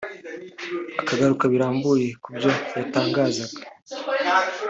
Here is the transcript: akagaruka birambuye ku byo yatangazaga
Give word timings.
akagaruka 1.01 1.43
birambuye 1.53 2.07
ku 2.21 2.29
byo 2.35 2.49
yatangazaga 2.77 3.55